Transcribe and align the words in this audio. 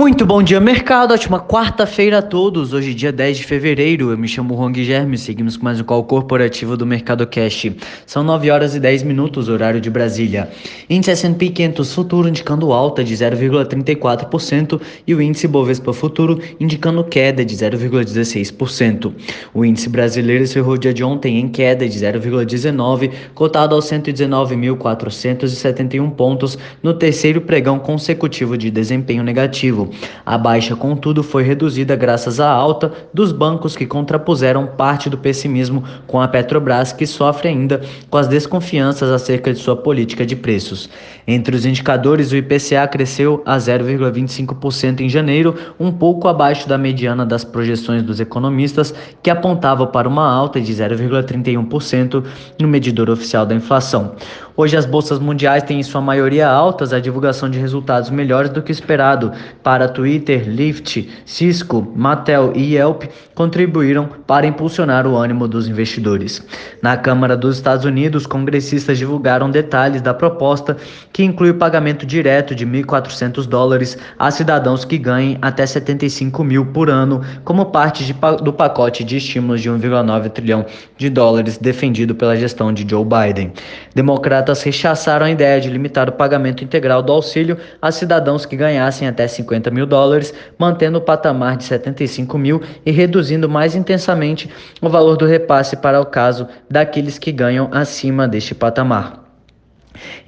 Muito 0.00 0.24
bom 0.24 0.42
dia, 0.42 0.58
mercado. 0.58 1.12
Ótima 1.12 1.38
quarta-feira 1.38 2.20
a 2.20 2.22
todos. 2.22 2.72
Hoje, 2.72 2.94
dia 2.94 3.12
10 3.12 3.36
de 3.36 3.44
fevereiro. 3.44 4.10
Eu 4.10 4.16
me 4.16 4.26
chamo 4.26 4.56
Juan 4.56 4.72
Guilherme. 4.72 5.18
Seguimos 5.18 5.58
com 5.58 5.64
mais 5.64 5.78
um 5.78 5.84
call 5.84 6.02
corporativo 6.04 6.74
do 6.74 6.86
Mercado 6.86 7.26
Cash. 7.26 7.66
São 8.06 8.24
9 8.24 8.50
horas 8.50 8.74
e 8.74 8.80
10 8.80 9.02
minutos, 9.02 9.50
horário 9.50 9.78
de 9.78 9.90
Brasília. 9.90 10.48
Índice 10.88 11.10
S&P 11.10 11.50
500 11.50 11.94
futuro 11.94 12.30
indicando 12.30 12.72
alta 12.72 13.04
de 13.04 13.14
0,34% 13.14 14.80
e 15.06 15.14
o 15.14 15.20
índice 15.20 15.46
Bovespa 15.46 15.92
futuro 15.92 16.40
indicando 16.58 17.04
queda 17.04 17.44
de 17.44 17.54
0,16%. 17.54 19.12
O 19.52 19.66
índice 19.66 19.90
brasileiro 19.90 20.44
encerrou 20.44 20.78
dia 20.78 20.94
de 20.94 21.04
ontem 21.04 21.38
em 21.38 21.46
queda 21.46 21.86
de 21.86 21.98
0,19, 21.98 23.10
cotado 23.34 23.74
aos 23.74 23.84
119.471 23.84 26.10
pontos 26.12 26.56
no 26.82 26.94
terceiro 26.94 27.42
pregão 27.42 27.78
consecutivo 27.78 28.56
de 28.56 28.70
desempenho 28.70 29.22
negativo. 29.22 29.89
A 30.24 30.36
baixa, 30.36 30.76
contudo, 30.76 31.22
foi 31.22 31.42
reduzida 31.42 31.96
graças 31.96 32.40
à 32.40 32.50
alta 32.50 32.92
dos 33.12 33.32
bancos 33.32 33.76
que 33.76 33.86
contrapuseram 33.86 34.66
parte 34.66 35.10
do 35.10 35.18
pessimismo 35.18 35.84
com 36.06 36.20
a 36.20 36.28
Petrobras, 36.28 36.92
que 36.92 37.06
sofre 37.06 37.48
ainda 37.48 37.80
com 38.08 38.18
as 38.18 38.28
desconfianças 38.28 39.10
acerca 39.10 39.52
de 39.52 39.58
sua 39.58 39.76
política 39.76 40.24
de 40.24 40.36
preços. 40.36 40.88
Entre 41.26 41.54
os 41.54 41.64
indicadores, 41.64 42.32
o 42.32 42.36
IPCA 42.36 42.86
cresceu 42.88 43.42
a 43.46 43.56
0,25% 43.56 45.00
em 45.00 45.08
janeiro, 45.08 45.54
um 45.78 45.92
pouco 45.92 46.26
abaixo 46.26 46.68
da 46.68 46.76
mediana 46.76 47.24
das 47.24 47.44
projeções 47.44 48.02
dos 48.02 48.20
economistas, 48.20 48.94
que 49.22 49.30
apontava 49.30 49.86
para 49.86 50.08
uma 50.08 50.28
alta 50.28 50.60
de 50.60 50.72
0,31% 50.72 52.24
no 52.60 52.66
medidor 52.66 53.10
oficial 53.10 53.46
da 53.46 53.54
inflação. 53.54 54.14
Hoje 54.60 54.76
as 54.76 54.84
bolsas 54.84 55.18
mundiais 55.18 55.62
têm 55.62 55.80
em 55.80 55.82
sua 55.82 56.02
maioria 56.02 56.46
altas, 56.46 56.92
a 56.92 57.00
divulgação 57.00 57.48
de 57.48 57.58
resultados 57.58 58.10
melhores 58.10 58.50
do 58.50 58.60
que 58.60 58.70
esperado. 58.70 59.32
Para 59.62 59.88
Twitter, 59.88 60.46
Lyft, 60.46 61.08
Cisco, 61.24 61.90
Mattel 61.96 62.52
e 62.54 62.74
Yelp 62.74 63.04
contribuíram 63.34 64.06
para 64.26 64.46
impulsionar 64.46 65.06
o 65.06 65.16
ânimo 65.16 65.48
dos 65.48 65.66
investidores. 65.66 66.46
Na 66.82 66.94
Câmara 66.94 67.38
dos 67.38 67.56
Estados 67.56 67.86
Unidos, 67.86 68.26
congressistas 68.26 68.98
divulgaram 68.98 69.50
detalhes 69.50 70.02
da 70.02 70.12
proposta 70.12 70.76
que 71.10 71.24
inclui 71.24 71.48
o 71.48 71.54
pagamento 71.54 72.04
direto 72.04 72.54
de 72.54 72.66
1.400 72.66 73.46
dólares 73.46 73.96
a 74.18 74.30
cidadãos 74.30 74.84
que 74.84 74.98
ganhem 74.98 75.38
até 75.40 75.64
75 75.64 76.44
mil 76.44 76.66
por 76.66 76.90
ano, 76.90 77.22
como 77.44 77.64
parte 77.64 78.04
de, 78.04 78.14
do 78.42 78.52
pacote 78.52 79.04
de 79.04 79.16
estímulos 79.16 79.62
de 79.62 79.70
1,9 79.70 80.28
trilhão 80.28 80.66
de 80.98 81.08
dólares 81.08 81.56
defendido 81.56 82.14
pela 82.14 82.36
gestão 82.36 82.74
de 82.74 82.86
Joe 82.86 83.06
Biden. 83.06 83.54
Democratas 83.94 84.49
Democratas 84.50 84.62
rechaçaram 84.62 85.26
a 85.26 85.30
ideia 85.30 85.60
de 85.60 85.70
limitar 85.70 86.08
o 86.08 86.12
pagamento 86.12 86.64
integral 86.64 87.02
do 87.02 87.12
auxílio 87.12 87.56
a 87.80 87.92
cidadãos 87.92 88.44
que 88.44 88.56
ganhassem 88.56 89.06
até 89.06 89.26
50 89.26 89.70
mil 89.70 89.86
dólares, 89.86 90.34
mantendo 90.58 90.98
o 90.98 91.00
patamar 91.00 91.56
de 91.56 91.64
75 91.64 92.36
mil 92.36 92.60
e 92.84 92.90
reduzindo 92.90 93.48
mais 93.48 93.76
intensamente 93.76 94.50
o 94.80 94.88
valor 94.88 95.16
do 95.16 95.26
repasse 95.26 95.76
para 95.76 96.00
o 96.00 96.06
caso 96.06 96.48
daqueles 96.68 97.18
que 97.18 97.30
ganham 97.30 97.68
acima 97.72 98.26
deste 98.26 98.54
patamar. 98.54 99.19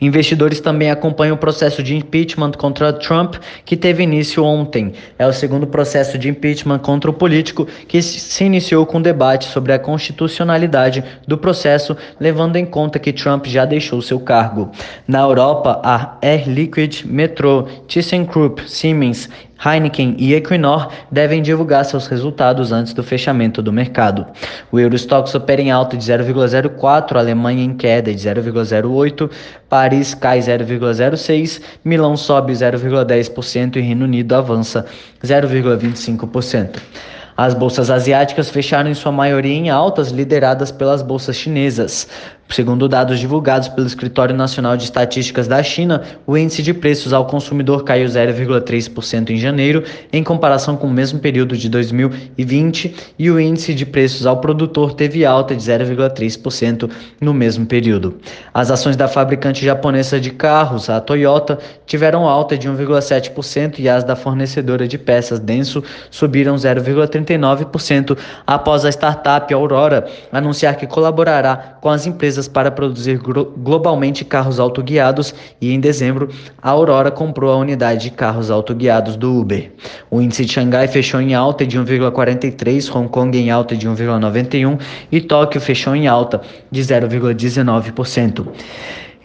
Investidores 0.01 0.61
também 0.61 0.91
acompanham 0.91 1.35
o 1.35 1.39
processo 1.39 1.83
de 1.83 1.97
impeachment 1.97 2.53
contra 2.53 2.93
Trump, 2.93 3.37
que 3.65 3.77
teve 3.77 4.03
início 4.03 4.45
ontem. 4.45 4.93
É 5.19 5.27
o 5.27 5.33
segundo 5.33 5.67
processo 5.67 6.19
de 6.19 6.29
impeachment 6.29 6.79
contra 6.79 7.11
o 7.11 7.15
político 7.15 7.67
que 7.87 8.03
se 8.03 8.45
iniciou 8.45 8.85
com 8.87 9.01
debate 9.01 9.47
sobre 9.47 9.73
a 9.73 9.79
constitucionalidade 9.79 11.05
do 11.27 11.39
processo, 11.39 11.97
levando 12.19 12.57
em 12.57 12.67
conta 12.67 12.99
que 12.99 13.13
Trump 13.13 13.47
já 13.47 13.65
deixou 13.65 14.03
seu 14.03 14.21
cargo. 14.21 14.71
Na 15.07 15.21
Europa, 15.21 15.81
a 15.85 16.17
Air 16.23 16.49
Liquide, 16.49 17.07
Metro, 17.07 17.67
ThyssenKrupp, 17.87 18.69
Siemens 18.69 19.29
Heineken 19.65 20.17
e 20.19 20.35
Equinor 20.35 20.89
devem 21.11 21.41
divulgar 21.41 21.85
seus 21.85 22.07
resultados 22.07 22.73
antes 22.73 22.93
do 22.93 23.03
fechamento 23.03 23.63
do 23.63 23.73
mercado. 23.73 24.27
O 24.73 24.81
Eurostox 24.81 25.35
opera 25.35 25.63
em 25.63 25.71
alta 25.71 25.97
de 25.97 26.05
0,04, 26.05 27.17
Alemanha 27.17 27.63
em 27.65 27.75
queda 27.75 28.13
de 28.13 28.29
0,08, 28.29 29.31
Paris 29.69 30.15
cai 30.15 30.41
0,06, 30.41 31.63
Milão 31.85 32.17
sobe 32.17 32.53
0,10% 32.53 33.77
e 33.77 33.81
Reino 33.81 34.05
Unido 34.05 34.35
avança 34.35 34.85
0,25%. 35.23 36.81
As 37.37 37.55
bolsas 37.55 37.91
asiáticas 37.91 38.51
fecharam 38.51 38.91
em 38.91 38.95
sua 38.95 39.11
maioria 39.11 39.55
em 39.55 39.71
altas, 39.71 40.11
lideradas 40.11 40.71
pelas 40.71 41.01
bolsas 41.01 41.37
chinesas. 41.37 42.07
Segundo 42.53 42.87
dados 42.87 43.19
divulgados 43.19 43.69
pelo 43.69 43.87
Escritório 43.87 44.37
Nacional 44.37 44.77
de 44.77 44.85
Estatísticas 44.85 45.49
da 45.49 45.63
China, 45.63 46.03
o 46.27 46.37
índice 46.37 46.63
de 46.63 46.75
preços 46.75 47.15
ao 47.15 47.25
consumidor 47.25 47.83
caiu 47.83 48.07
0,3% 48.07 49.31
em 49.31 49.39
janeiro, 49.39 49.83
em 50.13 50.23
comparação 50.23 50.77
com 50.77 50.87
o 50.87 50.91
mesmo 50.91 51.19
período 51.19 51.57
de 51.57 51.71
2020, 51.71 52.95
e 53.19 53.31
o 53.31 53.41
índice 53.41 53.73
de 53.73 53.87
preços 53.87 54.27
ao 54.27 54.37
produtor 54.37 54.93
teve 54.93 55.25
alta 55.25 55.57
de 55.57 55.63
0,3% 55.63 56.91
no 57.19 57.33
mesmo 57.33 57.65
período. 57.65 58.19
As 58.53 58.71
ações 58.71 58.97
da 58.97 59.09
fabricante 59.09 59.65
japonesa 59.65 60.21
de 60.21 60.31
carros, 60.31 60.91
a 60.91 61.01
Toyota, 61.01 61.59
tiveram 61.87 62.29
alta 62.29 62.59
de 62.59 62.69
1,7% 62.69 63.79
e 63.79 63.89
as 63.89 64.05
da 64.05 64.15
fornecedora 64.15 64.87
de 64.87 64.99
peças 64.99 65.41
Denso 65.41 65.83
subiram 66.11 66.55
0,39% 66.57 68.19
após 68.47 68.85
a 68.85 68.91
startup 68.91 69.53
Aurora 69.55 70.07
anunciar 70.31 70.77
que 70.77 70.87
colaborará 70.87 71.79
com 71.81 71.89
as 71.89 72.07
empresas 72.07 72.42
empresas 72.43 72.49
para 72.49 72.71
produzir 72.71 73.19
globalmente 73.19 74.25
carros 74.25 74.59
autoguiados 74.59 75.35
e 75.61 75.73
em 75.73 75.81
dezembro 75.81 76.29
a 76.61 76.71
Aurora 76.71 77.11
comprou 77.11 77.53
a 77.53 77.57
unidade 77.57 78.05
de 78.05 78.11
carros 78.11 78.51
autoguiados 78.51 79.17
do 79.17 79.41
Uber. 79.41 79.71
O 80.11 80.21
índice 80.21 80.45
de 80.45 80.53
Xangai 80.53 80.89
fechou 80.89 81.21
em 81.21 81.35
alta 81.35 81.67
de 81.67 81.79
1,43, 81.79 82.95
Hong 82.95 83.09
Kong 83.09 83.39
em 83.39 83.51
alta 83.51 83.77
de 83.77 83.89
1,91 83.89 84.81
e 85.11 85.21
Tóquio 85.21 85.61
fechou 85.61 85.95
em 85.95 86.07
alta 86.07 86.41
de 86.71 86.81
0,19%. 86.83 88.47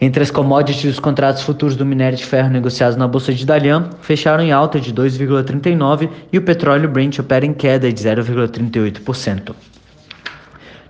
Entre 0.00 0.22
as 0.22 0.30
commodities, 0.30 0.92
os 0.92 1.00
contratos 1.00 1.42
futuros 1.42 1.74
do 1.74 1.84
minério 1.84 2.16
de 2.16 2.24
ferro 2.24 2.50
negociados 2.50 2.96
na 2.96 3.08
bolsa 3.08 3.34
de 3.34 3.44
Dalian 3.44 3.90
fecharam 4.00 4.44
em 4.44 4.52
alta 4.52 4.78
de 4.78 4.94
2,39 4.94 6.08
e 6.32 6.38
o 6.38 6.42
petróleo 6.42 6.88
Brent 6.88 7.18
opera 7.18 7.44
em 7.44 7.52
queda 7.52 7.92
de 7.92 8.00
0,38%. 8.00 9.77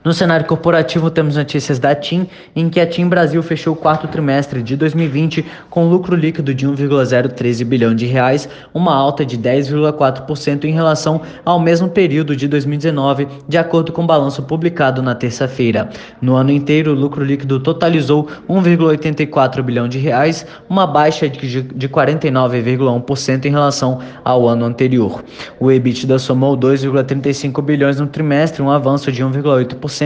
No 0.09 0.15
cenário 0.15 0.47
corporativo, 0.47 1.11
temos 1.11 1.37
notícias 1.37 1.79
da 1.79 1.95
TIM, 1.95 2.27
em 2.57 2.71
que 2.71 2.81
a 2.81 2.87
TIM 2.87 3.11
Brasil 3.11 3.43
fechou 3.43 3.75
o 3.75 3.77
quarto 3.77 4.09
trimestre 4.09 4.63
de 4.63 4.75
2020 4.75 5.45
com 5.69 5.87
lucro 5.87 6.17
líquido 6.17 6.55
de 6.55 6.67
1,013 6.67 7.63
bilhão 7.67 7.95
de 7.95 8.07
reais, 8.07 8.49
uma 8.73 8.95
alta 8.95 9.23
de 9.23 9.37
10,4% 9.37 10.65
em 10.65 10.73
relação 10.73 11.21
ao 11.45 11.61
mesmo 11.61 11.91
período 11.91 12.35
de 12.35 12.49
2019, 12.49 13.29
de 13.47 13.59
acordo 13.59 13.93
com 13.93 14.03
o 14.03 14.07
balanço 14.07 14.43
publicado 14.43 15.03
na 15.03 15.15
terça-feira. 15.15 15.91
No 16.23 16.37
ano 16.37 16.53
inteiro, 16.53 16.93
o 16.93 16.95
lucro 16.95 17.23
líquido 17.23 17.61
totalizou 17.61 18.29
1,84 18.49 19.61
bilhão 19.61 19.87
de 19.87 19.99
reais, 19.99 20.47
uma 20.71 20.87
baixa 20.87 21.29
de, 21.29 21.61
de 21.61 21.87
49,1% 21.87 23.45
em 23.45 23.51
relação 23.51 24.01
ao 24.25 24.49
ano 24.49 24.65
anterior. 24.65 25.23
O 25.61 25.71
EBITDA 25.71 26.19
somou 26.19 26.57
2,35 26.57 27.63
bilhões 27.63 28.01
no 28.01 28.07
trimestre, 28.07 28.63
um 28.63 28.71
avanço 28.71 29.13
de 29.13 29.23
1,8% 29.23 29.98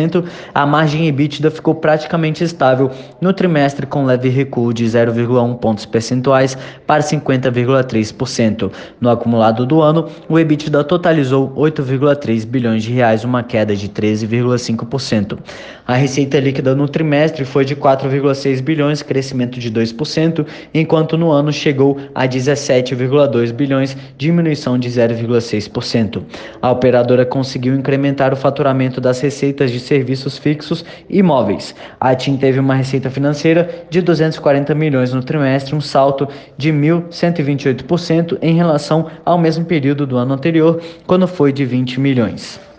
a 0.54 0.66
margem 0.66 1.06
EBITDA 1.08 1.50
ficou 1.50 1.75
praticamente 1.75 2.44
estável 2.44 2.91
no 3.20 3.32
trimestre 3.32 3.86
com 3.86 4.04
leve 4.04 4.28
recuo 4.28 4.72
de 4.72 4.84
0,1 4.84 5.58
pontos 5.58 5.84
percentuais 5.84 6.56
para 6.86 7.03
50,3%. 7.03 8.70
No 9.00 9.10
acumulado 9.10 9.66
do 9.66 9.82
ano, 9.82 10.08
o 10.28 10.38
EBITDA 10.38 10.84
totalizou 10.84 11.50
8,3 11.56 12.47
bilhões 12.47 12.82
de 12.84 12.92
reais, 12.92 13.25
uma 13.25 13.42
queda 13.42 13.75
de 13.75 13.88
13,5%. 13.88 15.38
A 15.86 15.94
receita 15.94 16.38
líquida 16.38 16.75
no 16.75 16.88
trimestre 16.88 17.44
foi 17.44 17.64
de 17.64 17.75
4,6 17.75 18.62
bilhões, 18.62 19.02
crescimento 19.02 19.58
de 19.58 19.70
2%, 19.70 20.47
enquanto 20.72 21.19
no 21.19 21.32
ano 21.32 21.52
chegou 21.52 21.98
a 22.14 22.26
17,2 22.26 23.52
bilhões, 23.52 23.97
diminuição 24.16 24.78
de 24.78 24.88
0,6%. 24.88 26.22
A 26.61 26.70
operadora 26.70 27.26
conseguiu 27.26 27.75
incrementar 27.75 28.32
o 28.32 28.37
faturamento 28.37 29.00
das 29.00 29.20
receitas 29.20 29.71
de 29.72 29.80
serviços 29.80 30.38
fixos 30.38 30.84
e 31.08 31.22
móveis. 31.22 31.74
A 32.00 32.14
TIM 32.14 32.36
teve 32.36 32.60
uma 32.60 32.74
receita 32.74 33.10
financeira 33.10 33.86
de 33.90 34.00
240 34.00 34.74
milhões 34.74 35.12
no 35.12 35.22
trimestre, 35.22 35.74
um 35.74 35.80
salto 35.80 36.28
de 36.56 36.72
1.128% 36.72 38.38
em 38.40 38.54
relação 38.54 39.10
ao 39.24 39.38
mesmo 39.38 39.64
período 39.64 40.06
do 40.06 40.16
ano 40.16 40.34
anterior, 40.34 40.80
quando 41.06 41.26
foi 41.26 41.52
de 41.52 41.64
20 41.64 41.98
milhões. 41.98 42.71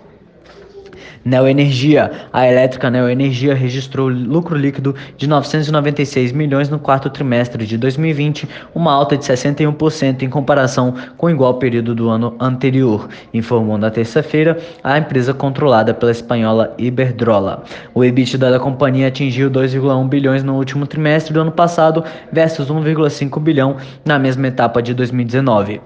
Neoenergia. 1.25 2.11
A 2.33 2.47
elétrica 2.47 2.89
Neoenergia 2.89 3.53
registrou 3.53 4.09
lucro 4.09 4.57
líquido 4.57 4.93
de 5.17 5.27
996 5.27 6.31
milhões 6.33 6.69
no 6.69 6.77
quarto 6.77 7.09
trimestre 7.09 7.65
de 7.65 7.77
2020, 7.77 8.47
uma 8.75 8.91
alta 8.91 9.15
de 9.15 9.23
61% 9.23 10.23
em 10.23 10.29
comparação 10.29 10.93
com 11.17 11.27
o 11.27 11.29
igual 11.29 11.53
período 11.55 11.95
do 11.95 12.09
ano 12.09 12.35
anterior, 12.39 13.07
informou 13.33 13.77
na 13.77 13.89
terça-feira 13.89 14.57
a 14.83 14.97
empresa 14.97 15.33
controlada 15.33 15.93
pela 15.93 16.11
espanhola 16.11 16.73
Iberdrola. 16.77 17.63
O 17.93 18.03
EBITDA 18.03 18.51
da 18.51 18.59
companhia 18.59 19.07
atingiu 19.07 19.49
2,1 19.49 20.09
bilhões 20.09 20.43
no 20.43 20.55
último 20.55 20.85
trimestre 20.85 21.33
do 21.33 21.39
ano 21.39 21.51
passado 21.51 22.03
versus 22.31 22.67
1,5 22.67 23.39
bilhão 23.39 23.77
na 24.03 24.19
mesma 24.19 24.47
etapa 24.47 24.81
de 24.81 24.93
2019. 24.93 25.79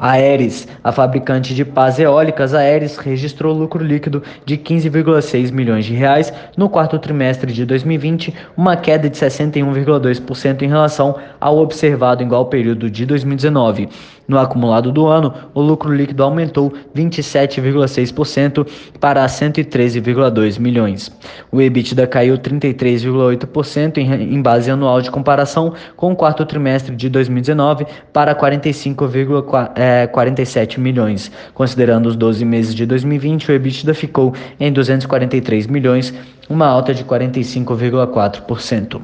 A 0.00 0.12
Aeres, 0.12 0.68
a 0.84 0.92
fabricante 0.92 1.52
de 1.52 1.64
pás 1.64 1.98
eólicas, 1.98 2.54
a 2.54 2.60
Aeres 2.60 2.96
registrou 2.98 3.52
lucro 3.52 3.82
líquido 3.82 4.22
de 4.44 4.56
15,6 4.56 5.50
milhões 5.50 5.84
de 5.84 5.92
reais 5.92 6.32
no 6.56 6.68
quarto 6.68 7.00
trimestre 7.00 7.52
de 7.52 7.64
2020, 7.64 8.32
uma 8.56 8.76
queda 8.76 9.10
de 9.10 9.16
61,2% 9.16 10.62
em 10.62 10.68
relação 10.68 11.16
ao 11.40 11.58
observado 11.58 12.22
em 12.22 12.26
igual 12.26 12.46
período 12.46 12.88
de 12.88 13.04
2019. 13.04 13.88
No 14.28 14.38
acumulado 14.38 14.92
do 14.92 15.06
ano, 15.06 15.32
o 15.54 15.62
lucro 15.62 15.90
líquido 15.90 16.22
aumentou 16.22 16.70
27,6% 16.94 18.68
para 19.00 19.24
113,2 19.24 20.60
milhões. 20.60 21.10
O 21.50 21.62
EBITDA 21.62 22.06
caiu 22.06 22.36
33,8% 22.36 23.96
em 23.96 24.42
base 24.42 24.70
anual 24.70 25.00
de 25.00 25.10
comparação 25.10 25.72
com 25.96 26.12
o 26.12 26.16
quarto 26.16 26.44
trimestre 26.44 26.94
de 26.94 27.08
2019 27.08 27.86
para 28.12 28.34
45,47 28.34 30.78
milhões. 30.78 31.32
Considerando 31.54 32.10
os 32.10 32.16
12 32.16 32.44
meses 32.44 32.74
de 32.74 32.84
2020, 32.84 33.50
o 33.50 33.54
EBITDA 33.54 33.94
ficou 33.94 34.34
em 34.60 34.70
243 34.70 35.66
milhões, 35.66 36.12
uma 36.50 36.66
alta 36.66 36.92
de 36.92 37.02
45,4%. 37.02 39.00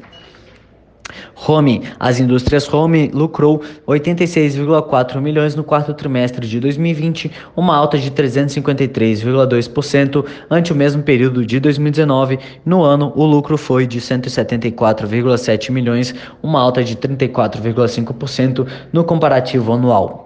Home, 1.47 1.83
as 1.99 2.19
indústrias 2.19 2.67
Home 2.73 3.11
lucrou 3.13 3.61
86,4 3.87 5.21
milhões 5.21 5.55
no 5.55 5.63
quarto 5.63 5.93
trimestre 5.93 6.47
de 6.47 6.59
2020, 6.59 7.31
uma 7.55 7.75
alta 7.75 7.95
de 7.97 8.11
353,2% 8.11 10.25
ante 10.49 10.73
o 10.73 10.75
mesmo 10.75 11.03
período 11.03 11.45
de 11.45 11.59
2019. 11.59 12.39
No 12.65 12.81
ano, 12.83 13.13
o 13.15 13.23
lucro 13.25 13.57
foi 13.57 13.85
de 13.85 14.01
174,7 14.01 15.71
milhões, 15.71 16.15
uma 16.41 16.59
alta 16.59 16.83
de 16.83 16.95
34,5% 16.95 18.65
no 18.91 19.03
comparativo 19.03 19.73
anual. 19.73 20.24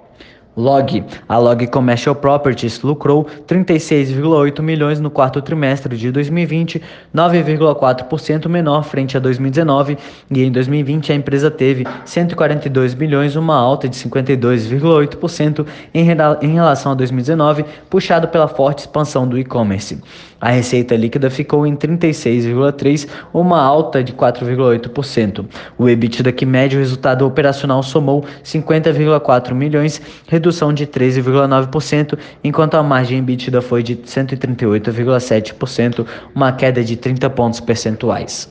Log. 0.59 1.06
A 1.27 1.38
Log 1.38 1.65
Commercial 1.67 2.13
Properties 2.13 2.81
lucrou 2.81 3.25
36,8 3.47 4.61
milhões 4.61 5.00
no 5.00 5.09
quarto 5.09 5.41
trimestre 5.41 5.95
de 5.95 6.11
2020, 6.11 6.81
9,4% 7.15 8.50
menor 8.50 8.83
frente 8.83 9.15
a 9.15 9.19
2019, 9.21 9.97
e 10.29 10.44
em 10.44 10.51
2020 10.51 11.13
a 11.13 11.15
empresa 11.15 11.50
teve 11.50 11.88
142 12.03 12.94
bilhões, 12.94 13.38
uma 13.38 13.56
alta 13.56 13.88
de 13.88 13.95
52,8% 13.95 15.65
em, 15.94 16.07
em 16.41 16.53
relação 16.53 16.91
a 16.91 16.95
2019, 16.95 17.63
puxado 17.89 18.27
pela 18.27 18.50
forte 18.50 18.79
expansão 18.79 19.25
do 19.25 19.38
e-commerce. 19.38 19.97
A 20.41 20.51
receita 20.51 20.95
líquida 20.95 21.30
ficou 21.30 21.68
em 21.68 21.75
36,3, 21.75 23.09
uma 23.33 23.62
alta 23.62 24.01
de 24.01 24.13
4,8%. 24.13 25.45
O 25.77 25.89
EBITDA 25.89 26.31
que 26.31 26.45
mede 26.45 26.77
o 26.77 26.80
resultado 26.80 27.27
operacional 27.27 27.83
somou 27.83 28.24
50,4 28.44 29.53
milhões, 29.53 30.01
redução 30.27 30.74
de 30.74 30.88
13,9%, 30.88 32.18
enquanto 32.41 32.75
a 32.75 32.83
margem 32.83 33.19
EBITDA 33.19 33.62
foi 33.62 33.83
de 33.83 33.97
138,7%, 33.97 36.07
uma 36.33 36.53
queda 36.53 36.81
de 36.83 36.95
30 36.95 37.30
pontos 37.31 37.59
percentuais. 37.59 38.50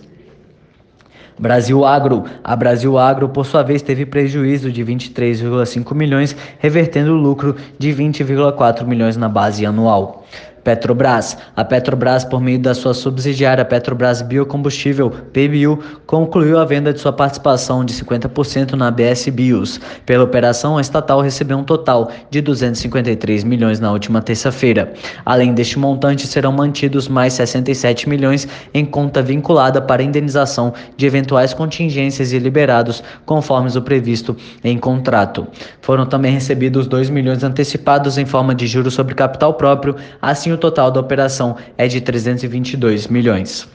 Brasil 1.38 1.84
Agro. 1.84 2.24
A 2.42 2.56
Brasil 2.56 2.98
Agro, 2.98 3.28
por 3.28 3.46
sua 3.46 3.62
vez, 3.62 3.80
teve 3.80 4.04
prejuízo 4.04 4.72
de 4.72 4.84
23,5 4.84 5.94
milhões, 5.94 6.36
revertendo 6.58 7.12
o 7.12 7.16
lucro 7.16 7.54
de 7.78 7.90
20,4 7.90 8.84
milhões 8.84 9.16
na 9.16 9.28
base 9.28 9.64
anual. 9.64 10.26
Petrobras. 10.68 11.38
A 11.56 11.64
Petrobras, 11.64 12.26
por 12.26 12.42
meio 12.42 12.58
da 12.58 12.74
sua 12.74 12.92
subsidiária 12.92 13.64
Petrobras 13.64 14.20
Biocombustível, 14.20 15.08
PBU, 15.08 15.82
concluiu 16.04 16.58
a 16.58 16.64
venda 16.66 16.92
de 16.92 17.00
sua 17.00 17.10
participação 17.10 17.82
de 17.82 17.94
50% 17.94 18.74
na 18.74 18.90
BS 18.90 19.30
Bios. 19.30 19.80
Pela 20.04 20.24
operação, 20.24 20.76
a 20.76 20.82
estatal 20.82 21.22
recebeu 21.22 21.56
um 21.56 21.64
total 21.64 22.10
de 22.30 22.42
253 22.42 23.44
milhões 23.44 23.80
na 23.80 23.90
última 23.90 24.20
terça-feira. 24.20 24.92
Além 25.24 25.54
deste 25.54 25.78
montante, 25.78 26.26
serão 26.26 26.52
mantidos 26.52 27.08
mais 27.08 27.32
67 27.32 28.06
milhões 28.06 28.46
em 28.74 28.84
conta 28.84 29.22
vinculada 29.22 29.80
para 29.80 30.02
indenização 30.02 30.74
de 30.98 31.06
eventuais 31.06 31.54
contingências 31.54 32.30
e 32.34 32.38
liberados 32.38 33.02
conforme 33.24 33.70
o 33.74 33.80
previsto 33.80 34.36
em 34.62 34.76
contrato. 34.76 35.46
Foram 35.80 36.04
também 36.04 36.32
recebidos 36.32 36.86
2 36.86 37.08
milhões 37.08 37.42
antecipados 37.42 38.18
em 38.18 38.26
forma 38.26 38.54
de 38.54 38.66
juros 38.66 38.92
sobre 38.92 39.14
capital 39.14 39.54
próprio, 39.54 39.96
assim 40.20 40.52
o 40.52 40.57
total 40.58 40.90
da 40.90 41.00
operação 41.00 41.56
é 41.76 41.88
de 41.88 42.00
322 42.00 43.06
milhões. 43.06 43.68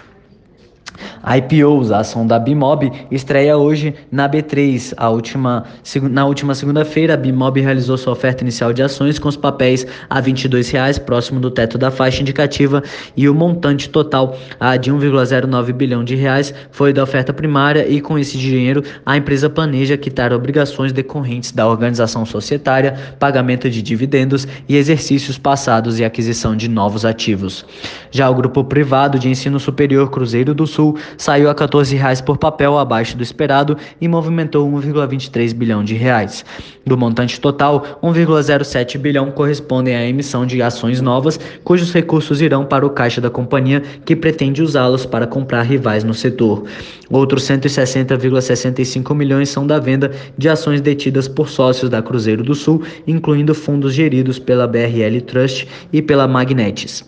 IPOs, 1.24 1.92
a 1.92 2.00
ação 2.00 2.28
da 2.28 2.38
Bimob 2.38 2.92
estreia 3.10 3.58
hoje 3.58 3.96
na 4.12 4.28
B3. 4.28 4.94
A 4.98 5.10
última, 5.10 5.64
na 6.12 6.26
última 6.26 6.54
segunda-feira, 6.54 7.14
a 7.14 7.18
Bimob 7.18 7.60
realizou 7.62 7.98
sua 7.98 8.12
oferta 8.12 8.44
inicial 8.44 8.74
de 8.74 8.84
ações 8.84 9.18
com 9.18 9.30
os 9.30 9.38
papéis 9.38 9.88
a 10.10 10.20
R$ 10.20 10.34
22,00, 10.34 11.00
próximo 11.00 11.40
do 11.40 11.50
teto 11.50 11.78
da 11.78 11.90
faixa 11.90 12.22
indicativa, 12.22 12.84
e 13.16 13.30
o 13.30 13.34
montante 13.34 13.90
total 13.90 14.38
a 14.60 14.76
de 14.76 14.92
1,09 14.92 15.72
bilhão 15.72 16.04
de 16.04 16.16
reais 16.16 16.54
foi 16.72 16.92
da 16.92 17.04
oferta 17.04 17.32
primária 17.32 17.88
e 17.88 18.02
com 18.02 18.20
esse 18.20 18.38
dinheiro 18.38 18.84
a 19.06 19.16
empresa 19.16 19.50
planeja 19.50 19.98
quitar 19.98 20.34
obrigações 20.34 20.92
decorrentes 20.92 21.52
da 21.52 21.68
organização 21.68 22.26
societária, 22.26 22.96
pagamento 23.18 23.70
de 23.70 23.82
dividendos 23.82 24.48
e 24.68 24.76
exercícios 24.76 25.38
passados 25.38 26.00
e 26.00 26.06
aquisição 26.06 26.56
de 26.56 26.68
novos 26.68 27.06
ativos. 27.06 27.66
Já 28.12 28.30
o 28.30 28.36
grupo 28.36 28.64
privado 28.64 29.18
de 29.18 29.30
ensino 29.30 29.60
superior 29.60 30.10
Cruzeiro 30.10 30.54
do 30.54 30.68
Sul 30.68 30.98
saiu 31.18 31.50
a 31.50 31.56
14 31.56 31.96
reais 31.96 32.22
por 32.22 32.38
papel 32.38 32.78
abaixo 32.78 33.16
do 33.16 33.24
esperado 33.24 33.78
e 34.00 34.08
movimentou 34.08 34.70
1,23 34.72 35.54
bilhão 35.54 35.84
de 35.84 35.96
reais. 35.96 36.46
Do 36.86 36.98
montante 36.98 37.40
total, 37.40 38.00
1,07 38.04 38.98
bilhão 38.98 39.32
correspondem 39.32 39.96
à 39.96 40.06
emissão 40.06 40.46
de 40.46 40.62
ações 40.62 41.00
novas, 41.00 41.40
cujos 41.64 41.94
recursos 41.94 42.42
irão 42.42 42.66
para 42.66 42.86
o 42.86 42.90
caixa 42.90 43.22
da 43.22 43.30
companhia, 43.30 43.82
que 44.06 44.16
pretende 44.16 44.62
usá-los 44.62 45.06
para 45.06 45.26
comprar 45.26 45.62
rivais 45.62 46.04
no 46.04 46.14
setor. 46.14 46.66
Outros 47.10 47.44
160,65 47.44 49.16
milhões 49.16 49.50
são 49.50 49.66
da 49.66 49.80
venda 49.80 50.12
de 50.38 50.50
ações 50.50 50.82
detidas 50.82 51.28
por 51.28 51.48
sócios 51.50 51.90
da 51.90 52.02
Cruzeiro 52.02 52.44
do 52.44 52.56
Sul, 52.56 52.82
incluindo 53.06 53.54
fundos 53.54 53.94
geridos 53.94 54.40
pela 54.40 54.68
BRL 54.68 55.22
Trust 55.26 55.68
e 55.92 56.02
pela 56.02 56.28
Magnetis. 56.28 57.08